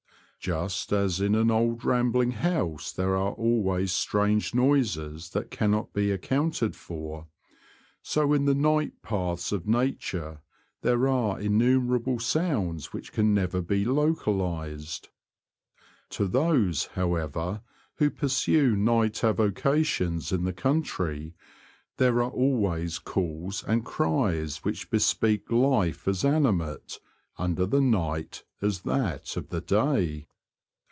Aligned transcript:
Just 0.43 0.91
as 0.91 1.21
in 1.21 1.35
an 1.35 1.51
old 1.51 1.85
ram 1.85 2.11
bling 2.11 2.31
house 2.31 2.91
there 2.91 3.15
are 3.15 3.33
always 3.33 3.91
strange 3.91 4.55
noises 4.55 5.29
that 5.33 5.51
cannot 5.51 5.93
be 5.93 6.09
accounted 6.09 6.75
for, 6.75 7.27
so 8.01 8.33
in 8.33 8.45
the 8.45 8.55
night 8.55 9.03
paths 9.03 9.51
of 9.51 9.67
nature 9.67 10.41
there 10.81 11.07
are 11.07 11.39
in 11.39 11.59
numerable 11.59 12.17
sounds 12.17 12.91
which 12.91 13.11
can 13.13 13.35
never 13.35 13.61
be 13.61 13.85
localised. 13.85 15.09
To 16.09 16.25
those, 16.27 16.87
however, 16.87 17.61
who 17.97 18.09
pursue 18.09 18.75
night 18.75 19.23
avocations 19.23 20.31
in 20.31 20.43
the 20.43 20.53
country, 20.53 21.35
there 21.97 22.19
are 22.23 22.31
always 22.31 22.97
calls 22.97 23.63
and 23.65 23.85
cries 23.85 24.63
which 24.63 24.89
bespeak 24.89 25.51
life 25.51 26.07
as 26.07 26.25
animate 26.25 26.99
under 27.37 27.67
the 27.67 27.79
night 27.81 28.43
as 28.59 28.79
that 28.81 29.37
of 29.37 29.49
the 29.49 29.61
day. 29.61 30.25